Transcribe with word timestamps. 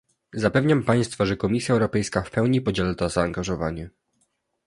Zapewniam 0.33 0.83
państwa, 0.83 1.25
że 1.25 1.37
Komisja 1.37 1.73
Europejska 1.73 2.21
w 2.23 2.31
pełni 2.31 2.61
podziela 2.61 2.95
to 2.95 3.09
zaangażowanie 3.09 3.89